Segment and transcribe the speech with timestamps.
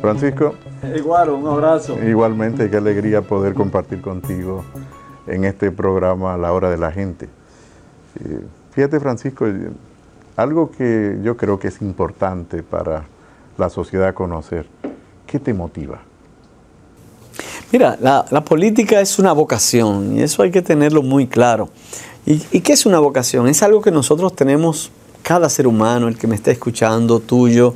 [0.00, 0.54] Francisco.
[0.94, 1.96] Igual, un abrazo.
[2.02, 4.64] Igualmente, qué alegría poder compartir contigo
[5.26, 7.28] en este programa La Hora de la Gente.
[8.20, 8.40] Eh,
[8.72, 9.70] fíjate, Francisco, eh,
[10.36, 13.04] algo que yo creo que es importante para
[13.56, 14.66] la sociedad conocer.
[15.26, 16.00] ¿Qué te motiva?
[17.72, 21.70] Mira, la, política es una vocación y eso hay que tenerlo muy claro.
[22.26, 23.48] ¿Y, qué es una vocación?
[23.48, 24.90] Es algo que nosotros tenemos,
[25.24, 27.74] cada ser humano, el que me está escuchando, tuyo,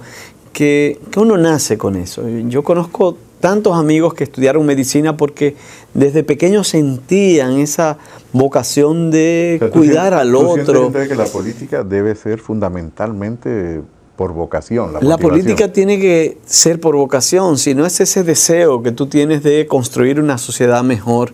[0.52, 2.22] que, uno nace con eso.
[2.46, 5.56] Yo conozco tantos amigos que estudiaron medicina porque
[5.94, 7.96] desde pequeños sentían esa
[8.32, 10.92] vocación de cuidar al otro.
[10.92, 13.80] que la política debe ser fundamentalmente
[14.14, 14.92] por vocación.
[14.92, 19.06] La, la política tiene que ser por vocación, si no es ese deseo que tú
[19.06, 21.32] tienes de construir una sociedad mejor,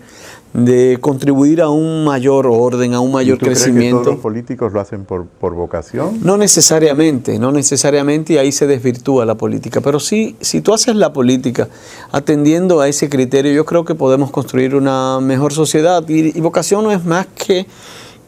[0.54, 4.02] de contribuir a un mayor orden, a un mayor crecimiento.
[4.02, 6.20] todos los políticos lo hacen por, por, vocación?
[6.22, 9.80] No necesariamente, no necesariamente y ahí se desvirtúa la política.
[9.80, 11.69] Pero sí, si tú haces la política
[12.12, 16.08] atendiendo a ese criterio, yo creo que podemos construir una mejor sociedad.
[16.08, 17.66] Y, vocación no es más que,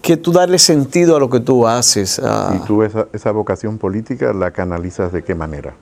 [0.02, 2.20] que tú darle sentido a lo que tú haces.
[2.54, 5.74] ¿Y tú esa, esa vocación política la canalizas de qué manera?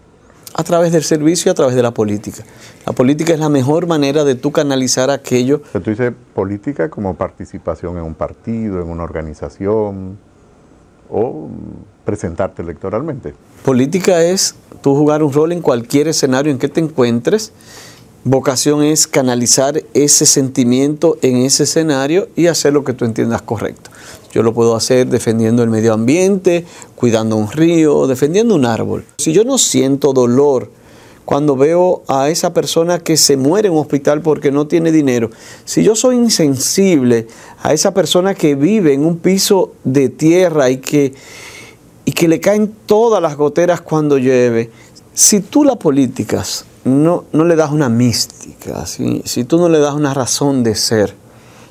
[0.55, 2.44] A través del servicio y a través de la política.
[2.86, 5.60] La política es la mejor manera de tú canalizar aquello.
[5.72, 10.16] tú dices política como participación en un partido, en una organización
[11.10, 11.48] o
[12.05, 13.34] presentarte electoralmente.
[13.64, 17.52] Política es tú jugar un rol en cualquier escenario en que te encuentres.
[18.22, 23.91] Vocación es canalizar ese sentimiento en ese escenario y hacer lo que tú entiendas correcto.
[24.35, 26.65] Yo lo puedo hacer defendiendo el medio ambiente,
[26.97, 29.05] cuidando un río, defendiendo un árbol.
[29.19, 30.73] Si yo no siento dolor
[31.25, 35.31] cuando veo a esa persona que se muere en un hospital porque no tiene dinero,
[35.65, 37.29] si yo soy insensible
[37.62, 41.15] a esa persona que vive en un piso de tierra y que,
[42.05, 44.69] y que le caen todas las goteras cuando llueve,
[45.12, 49.95] si tú la políticas no, no le das una mística, si tú no le das
[49.95, 51.15] una razón de ser,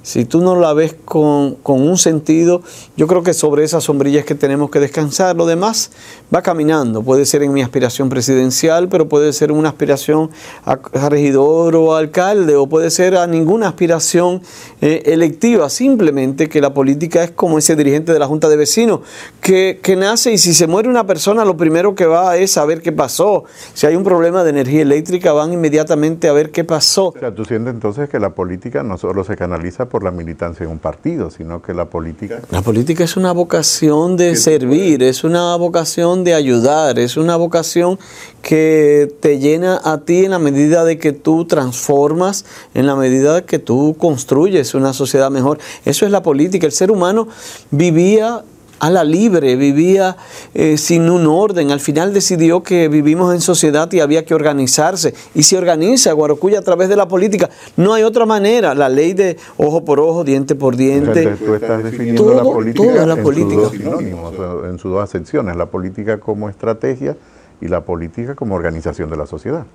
[0.03, 2.62] si tú no la ves con, un sentido,
[2.97, 5.36] yo creo que sobre esas sombrillas que tenemos que descansar.
[5.38, 5.91] Lo demás
[6.34, 7.02] va caminando.
[7.02, 10.30] Puede ser en mi aspiración presidencial, pero puede ser una aspiración
[10.66, 10.75] a,
[11.09, 14.41] regidor o alcalde, o puede ser a ninguna aspiración
[14.81, 15.69] eh, electiva.
[15.69, 19.00] Simplemente que la política es como ese dirigente de la Junta de Vecinos,
[19.40, 22.81] que, que nace y si se muere una persona, lo primero que va es saber
[22.81, 23.46] qué pasó.
[23.74, 27.08] Si hay un problema de energía eléctrica, van inmediatamente a ver qué pasó.
[27.08, 30.63] O sea, tú sientes entonces que la política no solo se canaliza por la militancia
[30.63, 32.41] en un partido, sino que la política...
[32.49, 37.99] La política es una vocación de servir, es una vocación de ayudar, es una vocación
[38.41, 42.43] que te llena a ti en la medida de que tú transformas,
[42.73, 45.59] en la medida de que tú construyes una sociedad mejor.
[45.85, 46.65] Eso es la política.
[46.65, 47.27] El ser humano
[47.69, 48.43] vivía
[48.83, 50.17] a la libre, vivía
[50.53, 51.71] eh, sin un orden.
[51.71, 55.13] Al final decidió que vivimos en sociedad y había que organizarse.
[55.33, 57.49] Y se organiza Guarocuya a través de la política.
[57.77, 58.75] No hay otra manera.
[58.75, 61.38] La ley de ojo por ojo, diente por diente.
[61.38, 63.53] tú estás definiendo la política, la en, política.
[63.53, 64.33] Sus dos sinónimos,
[64.66, 65.55] en sus dos acepciones.
[65.55, 67.16] La política como estrategia
[67.61, 69.66] y la política como organización de la sociedad.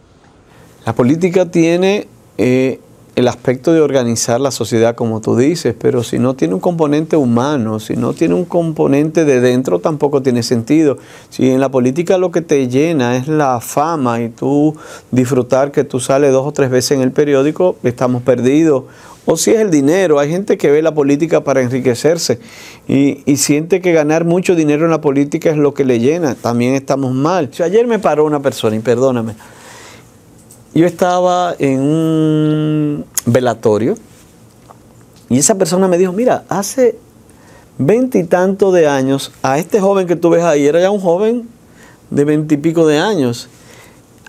[0.84, 2.78] La política tiene eh,
[3.16, 7.16] el aspecto de organizar la sociedad, como tú dices, pero si no tiene un componente
[7.16, 10.98] humano, si no tiene un componente de dentro, tampoco tiene sentido.
[11.30, 14.76] Si en la política lo que te llena es la fama y tú
[15.10, 18.84] disfrutar que tú sales dos o tres veces en el periódico, estamos perdidos.
[19.30, 22.38] O si es el dinero, hay gente que ve la política para enriquecerse
[22.88, 26.74] y, siente que ganar mucho dinero en la política es lo que le llena, también
[26.74, 27.50] estamos mal.
[27.62, 29.34] ayer me paró una persona, y perdóname,
[30.78, 33.97] yo estaba en un velatorio
[35.28, 36.99] y esa persona me dijo, mira, hace
[37.77, 41.49] veintitantos de años, a este joven que tú ves ahí, era ya un joven
[42.11, 43.49] de veintipico de años,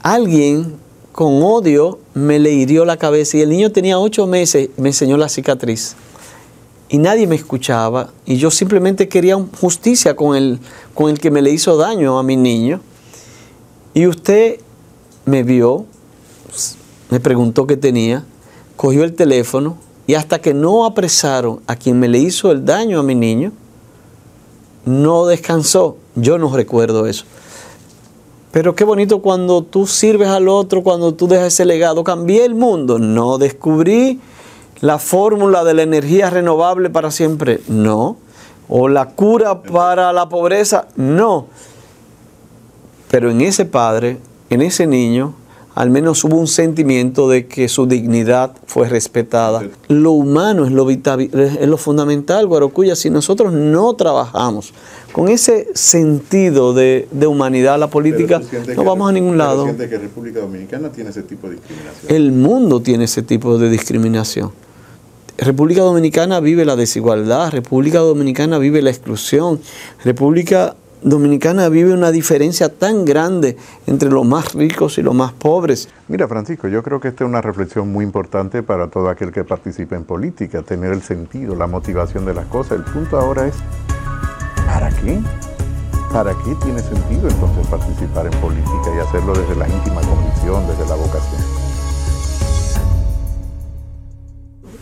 [0.03, 0.75] alguien
[1.11, 5.17] con odio me le hirió la cabeza y el niño tenía ocho meses, me enseñó
[5.17, 5.95] la cicatriz.
[6.91, 10.59] Y nadie me escuchaba y yo simplemente quería justicia con el,
[10.95, 12.81] con el que me le hizo daño a mi niño.
[13.93, 14.59] Y usted
[15.25, 15.85] me vio,
[17.09, 18.23] me preguntó qué tenía,
[18.75, 22.99] cogió el teléfono y hasta que no apresaron a quien me le hizo el daño
[22.99, 23.51] a mi niño,
[24.85, 25.97] no descansó.
[26.15, 27.25] Yo no recuerdo eso.
[28.51, 32.03] Pero qué bonito cuando tú sirves al otro, cuando tú dejas ese legado.
[32.03, 32.97] Cambié el mundo.
[32.97, 34.19] No descubrí
[34.81, 37.61] la fórmula de la energía renovable para siempre.
[37.67, 38.17] No.
[38.67, 40.87] O la cura para la pobreza.
[40.95, 41.47] No.
[43.11, 44.17] Pero en ese padre,
[44.49, 45.35] en ese niño,
[45.79, 49.63] al menos hubo un sentimiento de que su dignidad fue respetada.
[49.87, 52.97] Lo humano es lo, vital, es lo fundamental, Guarocuya.
[52.97, 54.73] Si nosotros no trabajamos
[55.13, 58.41] con ese sentido de, humanidad, la política,
[58.75, 59.73] no vamos a ningún lado.
[59.77, 62.13] que República Dominicana tiene ese tipo de discriminación.
[62.13, 64.51] El mundo tiene ese tipo de discriminación.
[65.37, 69.61] República Dominicana vive la desigualdad, República Dominicana vive la exclusión,
[70.03, 73.55] República Dominicana vive una diferencia tan grande
[73.87, 75.87] entre los más ricos y los más pobres.
[76.09, 79.45] Mira, Francisco, yo creo que esta es una reflexión muy importante para todo aquel que
[79.45, 82.79] participe en política, tener el sentido, la motivación de las cosas.
[82.79, 83.55] El punto ahora es,
[84.65, 85.19] ¿para qué?
[86.11, 90.85] ¿Para qué tiene sentido entonces participar en política y hacerlo desde la íntima convicción, desde
[90.89, 91.41] la vocación?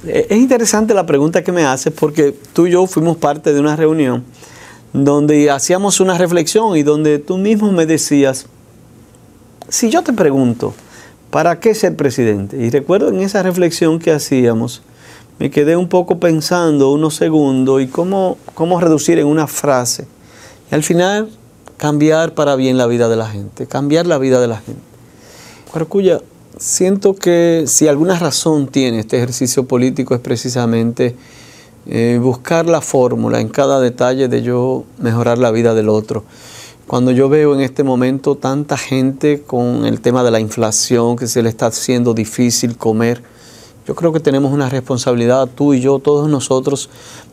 [0.07, 3.75] Es interesante la pregunta que me haces porque tú y yo fuimos parte de una
[3.75, 4.23] reunión
[4.93, 8.47] donde hacíamos una reflexión y donde tú mismo me decías,
[9.69, 10.73] si yo te pregunto,
[11.29, 12.57] ¿para qué ser presidente?
[12.57, 14.81] Y recuerdo en esa reflexión que hacíamos,
[15.39, 20.07] me quedé un poco pensando unos segundos y cómo, cómo reducir en una frase.
[20.71, 21.29] Y al final,
[21.77, 24.81] cambiar para bien la vida de la gente, cambiar la vida de la gente.
[25.89, 26.21] Cuya,
[26.57, 31.15] siento que si alguna razón tiene este ejercicio político es precisamente
[31.89, 36.23] eh, buscar la fórmula en cada detalle de yo mejorar la vida del otro.
[36.85, 41.27] Cuando yo veo en este momento tanta gente con el tema de la inflación, que
[41.27, 43.21] se le está haciendo difícil comer,
[43.87, 46.89] yo creo que tenemos una responsabilidad, tú y yo, todos nosotros,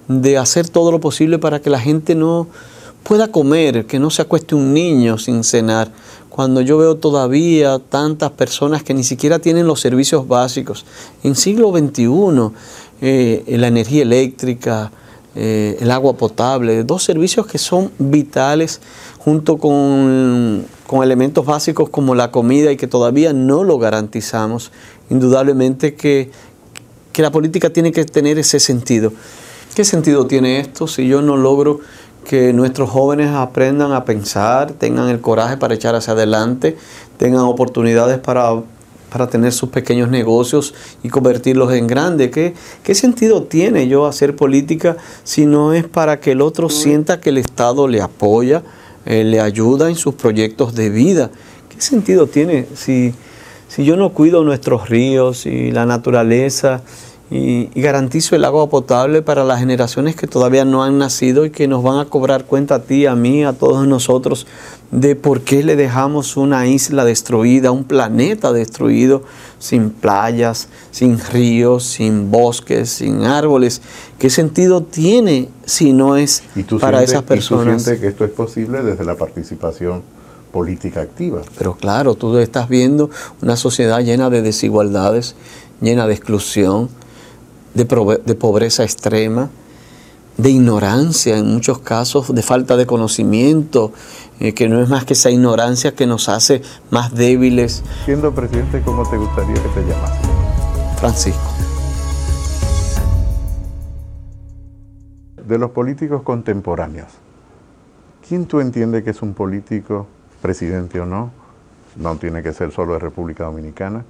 [0.07, 2.47] de hacer todo lo posible para que la gente no
[3.03, 5.91] pueda comer, que no se acueste un niño sin cenar.
[6.31, 10.85] Cuando yo veo todavía tantas personas que ni siquiera tienen los servicios básicos,
[11.23, 12.51] en siglo XXI,
[13.01, 14.91] eh, la energía eléctrica,
[15.37, 18.81] eh, el agua potable, dos servicios que son vitales
[19.19, 20.67] junto con,
[21.03, 24.71] elementos básicos como la comida y que todavía no lo garantizamos.
[25.11, 26.31] Indudablemente que,
[27.13, 29.13] que la política tiene que tener ese sentido.
[29.75, 31.81] ¿Qué sentido tiene esto si yo no logro
[32.25, 36.77] que nuestros jóvenes aprendan a pensar, tengan el coraje para echar hacia adelante,
[37.17, 38.63] tengan oportunidades para
[39.15, 40.75] para tener sus pequeños negocios
[41.05, 42.33] y convertirlos en grandes.
[42.33, 42.53] ¿Qué,
[42.83, 47.31] ¿Qué, sentido tiene yo hacer política si no es para que el otro sienta que
[47.31, 48.65] el Estado le apoya,
[49.07, 51.31] eh, le ayuda en sus proyectos de vida?
[51.69, 53.15] ¿Qué sentido tiene si,
[53.69, 56.83] si yo no cuido nuestros ríos y la naturaleza?
[57.35, 61.67] Y, garantizo el agua potable para las generaciones que todavía no han nacido y que
[61.67, 64.47] nos van a cobrar cuenta a ti, a mí, a todos nosotros
[64.93, 69.25] de por qué le dejamos una isla destruida, un planeta destruido,
[69.59, 73.83] sin playas, sin ríos, sin bosques, sin árboles.
[74.21, 76.45] ¿Qué sentido tiene si no es
[76.81, 77.67] para esas personas?
[77.67, 80.03] ¿y tú sientes que esto es posible desde la participación
[80.53, 81.43] política activa?
[81.59, 83.11] Pero claro, tú estás viendo
[83.43, 85.35] una sociedad llena de desigualdades,
[85.81, 86.89] llena de exclusión,
[87.75, 89.51] de, pobreza extrema,
[90.37, 93.93] de ignorancia en muchos casos, de falta de conocimiento,
[94.41, 97.83] eh, que no es más que esa ignorancia que nos hace más débiles.
[98.05, 100.19] Siendo presidente, ¿cómo te gustaría que te llamase?
[100.99, 101.41] Francisco.
[105.47, 107.09] De los políticos contemporáneos,
[108.27, 110.07] ¿quién tú entiendes que es un político,
[110.41, 111.31] presidente o no?
[111.97, 114.05] No tiene que ser solo de República Dominicana,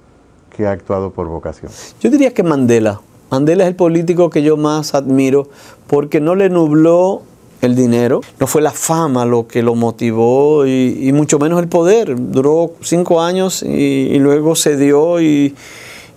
[0.55, 1.71] que ha actuado por vocación.
[1.99, 3.01] Yo diría que Mandela,
[3.35, 5.49] Mandela es el político que yo más admiro
[5.87, 7.23] porque no le nubló
[7.61, 12.15] el dinero, no fue la fama lo que lo motivó y, mucho menos el poder.
[12.17, 15.53] Duró cinco años y, luego se dio y,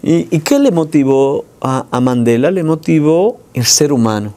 [0.00, 2.52] y, ¿qué le motivó a, Mandela?
[2.52, 4.32] Le motivó el ser humano.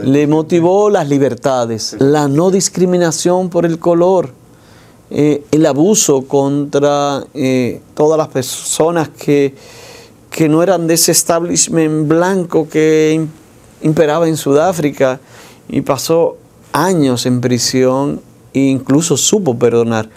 [0.00, 4.30] Le motivó las libertades, la no discriminación por el color,
[5.10, 9.54] eh, el abuso contra eh, todas las personas que
[10.36, 13.26] que no eran de ese establishment blanco que
[13.80, 15.18] imperaba en Sudáfrica
[15.66, 16.36] y pasó
[16.74, 18.20] años en prisión
[18.52, 20.10] e incluso supo perdonar.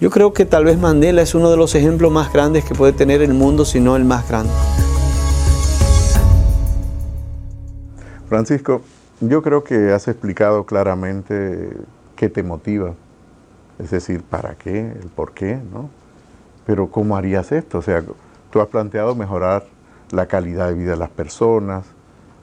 [0.00, 2.92] Yo creo que tal vez Mandela es uno de los ejemplos más grandes que puede
[2.92, 4.52] tener el mundo, si no el más grande.
[8.28, 8.82] Francisco,
[9.20, 11.70] yo creo que has explicado claramente
[12.16, 12.94] qué te motiva,
[13.78, 15.90] es decir, para qué, el por qué, ¿no?
[16.66, 17.78] Pero ¿cómo harías esto?
[17.78, 18.02] O sea,
[18.50, 19.66] Tú has planteado mejorar
[20.10, 21.84] la calidad de vida de las personas.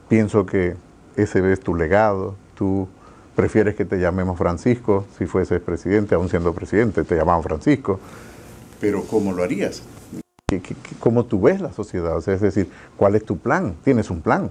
[0.08, 0.74] Pienso que
[1.16, 2.34] ese es tu legado.
[2.54, 2.88] Tú
[3.36, 8.00] prefieres que te llamemos Francisco si fueses presidente, aún siendo presidente, te llamaban Francisco.
[8.80, 9.82] Pero ¿cómo lo harías?
[10.98, 12.16] ¿Cómo tú ves la sociedad?
[12.16, 13.74] O sea, es decir, ¿cuál es tu plan?
[13.84, 14.50] ¿Tienes un plan?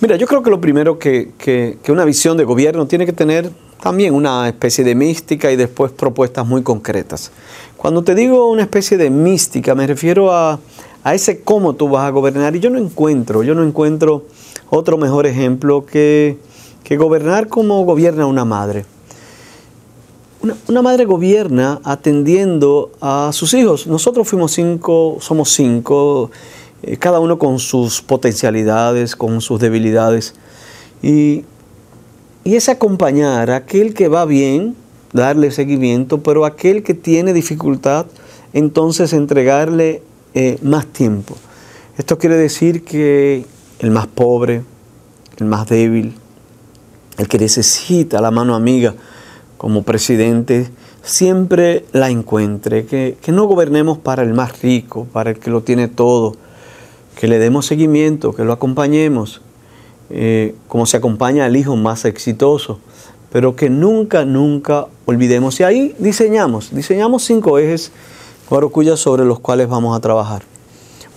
[0.00, 3.50] Mira, yo creo que lo primero que, que, una visión de gobierno tiene que tener
[3.80, 7.30] también una especie de mística y después propuestas muy concretas.
[7.76, 10.58] Cuando te digo una especie de mística, me refiero a,
[11.04, 14.24] a ese cómo tú vas a gobernar y yo no encuentro, yo no encuentro
[14.70, 16.38] otro mejor ejemplo que,
[16.82, 18.86] que gobernar como gobierna una madre.
[20.68, 23.88] Una, madre gobierna atendiendo a sus hijos.
[23.88, 26.30] Nosotros fuimos cinco, somos cinco,
[26.84, 30.34] eh, cada uno con sus potencialidades, con sus debilidades.
[31.02, 31.44] Y,
[32.44, 34.76] es acompañar a aquel que va bien,
[35.12, 38.06] darle seguimiento, pero aquel que tiene dificultad,
[38.52, 40.02] entonces entregarle
[40.34, 41.36] eh, más tiempo.
[41.98, 43.44] Esto quiere decir que
[43.78, 44.62] el más pobre,
[45.38, 46.14] el más débil,
[47.18, 48.94] el que necesita la mano amiga,
[49.56, 50.68] como presidente
[51.02, 55.88] siempre la encuentre, que, no gobernemos para el más rico, para el que lo tiene
[55.88, 56.34] todo,
[57.18, 59.40] que le demos seguimiento, que lo acompañemos,
[60.10, 62.80] eh, como se acompaña al hijo más exitoso,
[63.36, 65.60] pero que nunca, nunca olvidemos.
[65.60, 67.92] Y ahí diseñamos, diseñamos cinco ejes,
[68.48, 70.40] Guarocuya, sobre los cuales vamos a trabajar.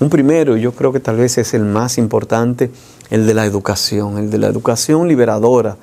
[0.02, 2.72] Un primero, yo creo que tal vez es el más importante,
[3.10, 5.78] el de la educación, el de la educación liberadora,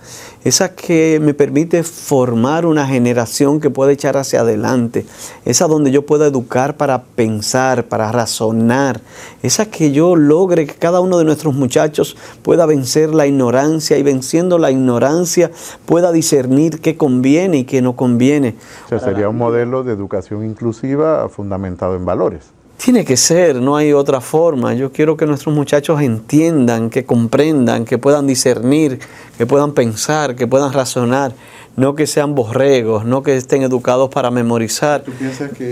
[0.45, 5.05] esa que me permite formar una generación que pueda echar hacia adelante,
[5.45, 9.01] esa donde yo pueda educar para pensar, para razonar,
[9.43, 14.05] esa que yo logre que cada uno de nuestros muchachos pueda vencer la ignorancia y
[14.05, 15.51] venciendo la ignorancia
[15.85, 18.55] pueda discernir qué conviene y qué no conviene.
[18.85, 22.57] O sea, sería un modelo de educación inclusiva fundamentado en valores.
[22.77, 24.75] Tiene que ser, no hay otra forma.
[24.75, 28.99] Yo quiero que nuestros muchachos entiendan, que comprendan, que puedan discernir,
[29.39, 31.33] que puedan pensar, que puedan razonar,
[31.77, 35.05] no que sean borregos, no que estén educados para memorizar.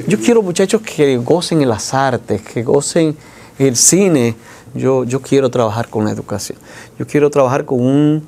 [0.08, 3.16] Yo quiero muchachos que gocen en las artes, que gocen
[3.58, 4.34] el cine.
[4.74, 6.58] Yo, yo quiero trabajar con la educación.
[6.98, 8.26] Yo quiero trabajar con un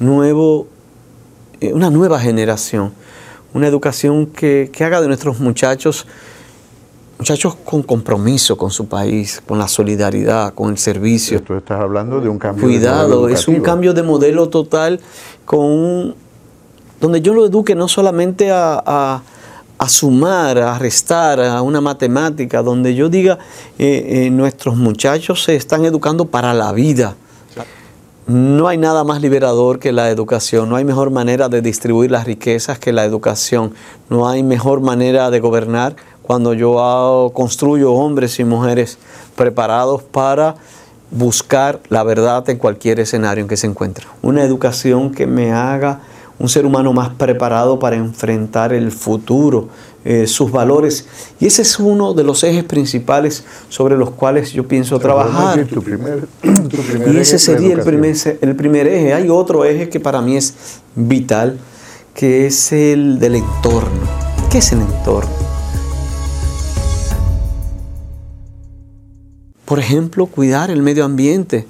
[0.00, 0.66] nuevo,
[1.60, 2.92] eh, una nueva generación,
[3.54, 6.06] una educación que, que haga de nuestros muchachos
[7.18, 11.42] muchachos con compromiso con su país, con la solidaridad, con el servicio.
[11.42, 15.00] Tú estás hablando de un cambio Cuidado, de modelo es un cambio de modelo total
[15.44, 16.14] con
[17.00, 19.22] donde yo lo eduque no solamente a,
[19.86, 23.38] sumar, a restar, a una matemática, donde yo diga,
[23.78, 27.16] eh, eh, nuestros muchachos se están educando para la vida.
[28.26, 32.26] No hay nada más liberador que la educación, no hay mejor manera de distribuir las
[32.26, 33.72] riquezas que la educación,
[34.10, 35.96] no hay mejor manera de gobernar
[36.28, 38.98] cuando yo construyo hombres y mujeres
[39.34, 40.56] preparados para
[41.10, 44.06] buscar la verdad en cualquier escenario en que se encuentre.
[44.20, 46.02] Una educación que me haga
[46.38, 49.70] un ser humano más preparado para enfrentar el futuro,
[50.04, 51.06] eh, sus valores.
[51.40, 55.66] Y ese es uno de los ejes principales sobre los cuales yo pienso trabajar.
[57.10, 59.14] y ese sería el primer, el primer eje.
[59.14, 60.52] Hay otro eje que para mí es
[60.94, 61.58] vital,
[62.12, 64.02] que es el del entorno.
[64.50, 65.47] ¿Qué es el entorno?
[69.68, 71.66] Por ejemplo, cuidar el medio ambiente,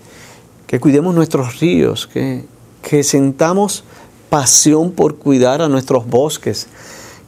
[0.68, 2.44] que cuidemos nuestros ríos, que,
[2.80, 3.82] que sentamos
[4.30, 6.68] pasión por cuidar a nuestros bosques,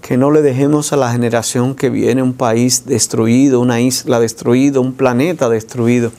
[0.01, 4.79] que no le dejemos a la generación que viene un país destruido, una isla destruida,
[4.79, 6.13] un planeta destruido.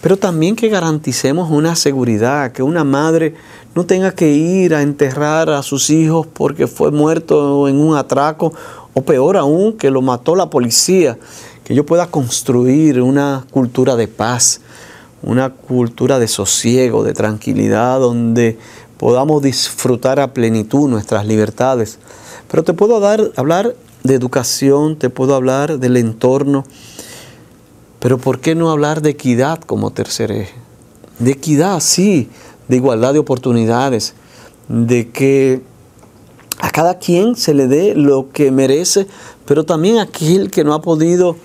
[0.00, 3.34] Pero también que garanticemos una seguridad, que una madre
[3.74, 8.52] no tenga que ir a enterrar a sus hijos porque fue muerto en un atraco
[8.94, 11.18] o peor aún, que lo mató la policía
[11.64, 14.60] que yo pueda construir una cultura de paz,
[15.22, 18.58] una cultura de sosiego, de tranquilidad, donde
[18.98, 21.98] podamos disfrutar a plenitud nuestras libertades.
[22.50, 26.64] Pero te puedo dar, hablar de educación, te puedo hablar del entorno,
[28.00, 30.54] pero ¿por qué no hablar de equidad como tercer eje?
[31.20, 32.28] De equidad, sí,
[32.66, 34.14] de igualdad de oportunidades,
[34.68, 35.62] de que
[36.58, 39.06] a cada quien se le dé lo que merece,
[39.46, 41.36] pero también aquel que no ha podido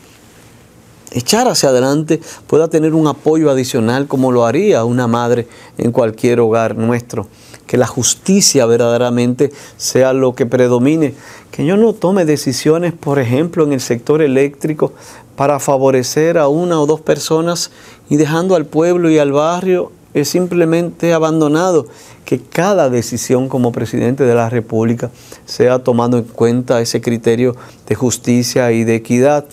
[1.11, 5.47] echar hacia adelante pueda tener un apoyo adicional como lo haría una madre
[5.77, 7.27] en cualquier hogar nuestro.
[7.65, 11.13] Que la justicia verdaderamente sea lo que predomine.
[11.51, 14.93] Que yo no tome decisiones, por ejemplo, en el sector eléctrico
[15.35, 17.71] para favorecer a una o dos personas
[18.09, 21.87] y dejando al pueblo y al barrio es simplemente abandonado.
[22.23, 25.11] Que cada decisión como presidente de la República
[25.45, 27.55] sea tomando en cuenta ese criterio
[27.87, 29.45] de justicia y de equidad.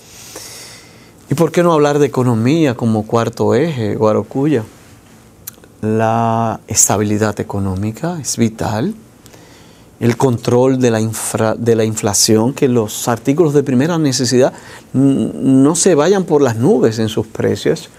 [1.35, 4.63] ¿Y por qué no hablar de economía como cuarto eje, Guarocuya?
[5.83, 8.95] La estabilidad económica es vital.
[9.99, 11.01] El control de la,
[11.59, 14.53] de la inflación, que los artículos de primera necesidad
[14.93, 17.91] no se vayan por las nubes en sus precios,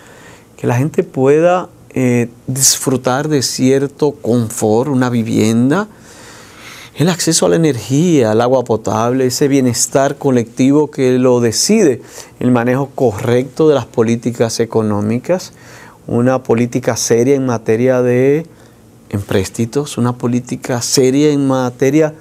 [0.55, 5.89] que la gente pueda eh, disfrutar de cierto confort, una vivienda,
[6.95, 12.01] el acceso a la energía, al agua potable, ese bienestar colectivo que lo decide
[12.39, 15.51] el manejo correcto de las políticas económicas,
[16.07, 18.45] una política seria en materia de
[19.09, 22.13] empréstitos, una política seria en materia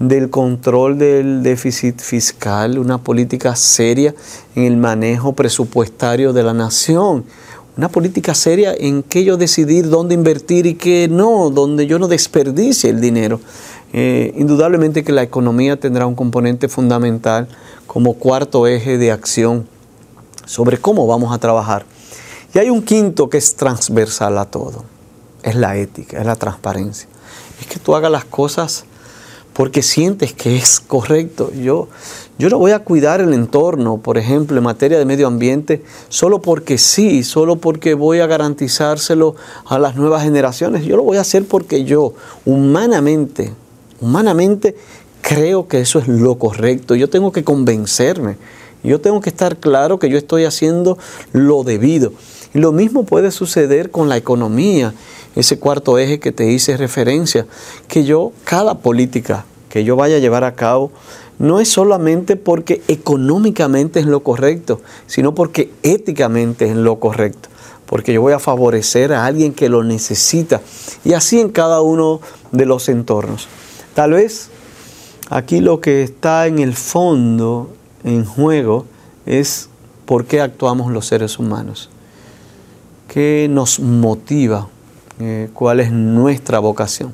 [0.00, 4.14] del control del déficit fiscal, una política seria
[4.56, 7.24] en el manejo presupuestario de la nación,
[7.76, 12.08] una política seria en que yo decidir dónde invertir y qué no, donde yo no
[12.08, 13.40] desperdicie el dinero.
[13.92, 17.48] Eh, indudablemente que la economía tendrá un componente fundamental
[17.86, 19.66] como cuarto eje de acción
[20.44, 21.86] sobre cómo vamos a trabajar.
[22.54, 24.84] Y hay un quinto que es transversal a todo,
[25.42, 27.08] es la ética, es la transparencia.
[27.60, 28.84] Es que tú hagas las cosas
[29.52, 31.50] porque sientes que es correcto.
[31.52, 31.88] Yo,
[32.38, 36.40] yo no voy a cuidar el entorno, por ejemplo, en materia de medio ambiente, solo
[36.40, 39.34] porque sí, solo porque voy a garantizárselo
[39.66, 40.84] a las nuevas generaciones.
[40.84, 42.14] Yo lo voy a hacer porque yo,
[42.44, 43.52] humanamente,
[44.00, 44.76] Humanamente
[45.22, 46.94] creo que eso es lo correcto.
[46.94, 48.36] Yo tengo que convencerme.
[48.84, 50.98] Yo tengo que estar claro que yo estoy haciendo
[51.32, 52.12] lo debido.
[52.54, 54.94] Y lo mismo puede suceder con la economía,
[55.36, 57.46] ese cuarto eje que te hice referencia,
[57.88, 60.90] que yo, cada política que yo vaya a llevar a cabo,
[61.38, 67.48] no es solamente porque económicamente es lo correcto, sino porque éticamente es lo correcto,
[67.86, 70.60] porque yo voy a favorecer a alguien que lo necesita,
[71.04, 73.46] y así en cada uno de los entornos.
[73.98, 74.48] Tal vez
[75.28, 77.74] aquí lo que está en el fondo,
[78.04, 78.86] en juego,
[79.26, 79.70] es
[80.06, 81.90] por qué actuamos los seres humanos.
[83.08, 84.68] ¿Qué nos motiva?
[85.18, 87.12] Eh, ¿Cuál es nuestra vocación?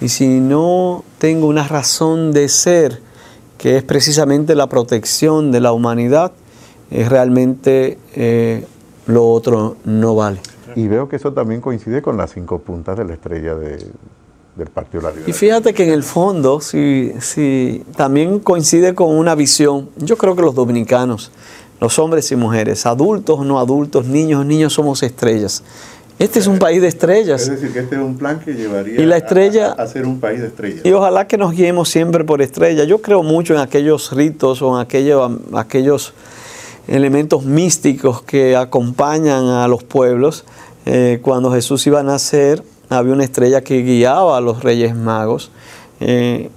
[0.00, 3.00] Y si no tengo una razón de ser,
[3.56, 6.32] que es precisamente la protección de la humanidad,
[6.90, 8.66] realmente eh,
[9.06, 10.40] lo otro no vale.
[10.74, 13.86] Y veo que eso también coincide con las cinco puntas de la estrella de,
[14.58, 15.30] del Partido de la Liberación.
[15.30, 20.36] Y fíjate que en el fondo, si, si también coincide con una visión, yo creo
[20.36, 21.30] que los dominicanos,
[21.80, 25.62] los hombres y mujeres, adultos no adultos, niños niños, somos estrellas.
[26.18, 27.42] Este es un país de estrellas.
[27.42, 30.18] Es decir, que este es un plan que llevaría y la estrella, a, ser un
[30.18, 30.80] país de estrellas.
[30.84, 32.88] Y ojalá que nos guiemos siempre por estrellas.
[32.88, 36.14] Yo creo mucho en aquellos ritos o en aquellos, aquellos
[36.88, 40.44] elementos místicos que acompañan a los pueblos.
[40.86, 45.50] Eh, cuando Jesús iba a nacer, había una estrella que guiaba a los reyes magos.
[46.00, 46.50] Eh,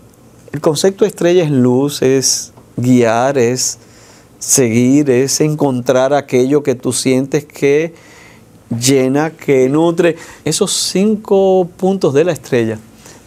[0.51, 3.79] el concepto de estrella es luz, es guiar, es
[4.39, 7.93] seguir, es encontrar aquello que tú sientes que
[8.69, 10.17] llena, que nutre.
[10.45, 12.79] Esos cinco puntos de la estrella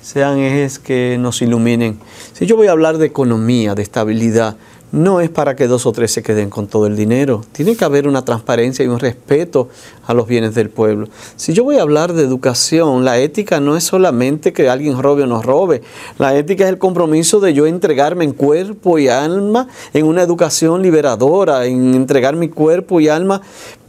[0.03, 1.99] sean ejes que nos iluminen.
[2.33, 4.57] Si yo voy a hablar de economía, de estabilidad,
[4.95, 7.43] no es para que dos o tres se queden con todo el dinero.
[7.51, 9.69] Tiene que haber una transparencia y un respeto
[10.07, 11.09] a los bienes del pueblo.
[11.35, 15.25] Si yo voy a hablar de educación, la ética no es solamente que alguien robe
[15.25, 15.83] o no robe.
[16.19, 20.81] La ética es el compromiso de yo entregarme en cuerpo y alma en una educación
[20.81, 23.43] liberadora, en entregar mi cuerpo y alma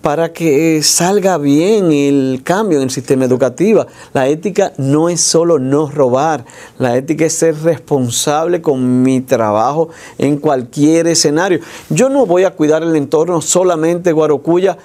[0.05, 3.87] para que salga bien el cambio en el sistema educativo.
[4.13, 6.45] La ética no es solo no robar,
[6.77, 9.89] la ética es ser responsable con mi trabajo
[10.19, 11.59] en cualquier escenario.
[11.89, 14.77] Yo no voy a cuidar el entorno solamente Guarocuya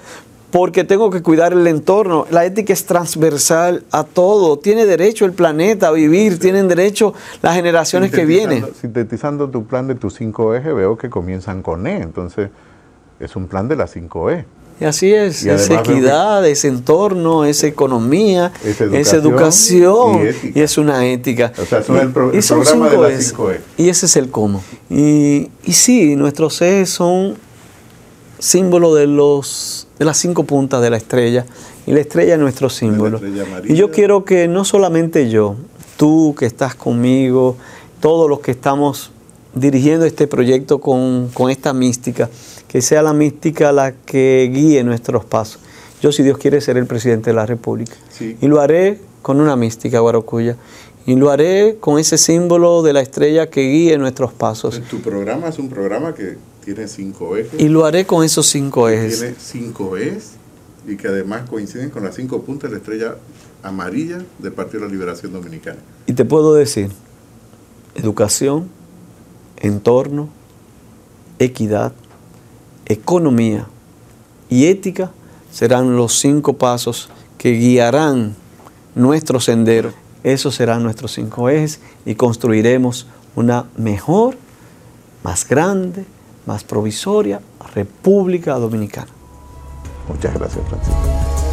[0.49, 2.25] porque tengo que cuidar el entorno.
[2.31, 4.57] La ética es transversal a todo.
[4.57, 8.65] Tiene derecho el planeta a vivir, tienen derecho las generaciones que vienen.
[8.73, 12.01] Sintetizando tu plan de tus cinco ejes, veo que comienzan con E.
[12.01, 12.49] Entonces,
[13.19, 14.47] es un plan de las cinco E.
[14.81, 20.21] Y así es, es equidad, es entorno, es economía, es educación,
[20.55, 21.53] y, es una ética.
[21.61, 23.61] O sea, son el, programa de las 5 E.
[23.77, 24.63] Y ese es el cómo.
[24.89, 27.35] Y, y sí, nuestros E son
[28.39, 31.45] símbolo de, los, de las cinco puntas de la estrella,
[31.85, 33.21] y la estrella es nuestro símbolo.
[33.65, 35.57] Y yo quiero que no solamente yo,
[35.95, 37.55] tú que estás conmigo,
[37.99, 39.11] todos los que estamos
[39.53, 42.31] dirigiendo este proyecto con, con esta mística,
[42.71, 45.59] que sea la mística la que guíe nuestros pasos.
[46.01, 47.95] Yo, si Dios quiere, seré el presidente de la República.
[48.19, 50.55] Y lo haré con una mística guarocuya.
[51.05, 54.81] Y lo haré con ese símbolo de la estrella que guíe nuestros pasos.
[54.89, 57.59] Tu programa es un programa que tiene cinco ejes.
[57.59, 59.19] Y lo haré con esos cinco ejes.
[59.19, 60.35] Tiene cinco ejes
[60.87, 63.17] y que además coinciden con las cinco puntas de la estrella
[63.63, 65.79] amarilla del Partido de la Liberación Dominicana.
[66.05, 66.89] Y te puedo decir,
[67.95, 68.69] educación,
[69.57, 70.29] entorno,
[71.37, 71.91] equidad,
[72.91, 73.67] economía
[74.49, 75.11] y ética
[75.51, 78.35] serán los cinco pasos que guiarán
[78.95, 79.93] nuestro sendero.
[80.23, 84.37] Esos serán nuestros cinco ejes y construiremos una mejor,
[85.23, 86.05] más grande,
[86.45, 87.41] más provisoria
[87.73, 89.11] República Dominicana.
[90.07, 91.50] Muchas gracias, Francisco.